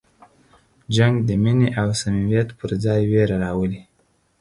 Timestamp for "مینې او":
1.43-1.87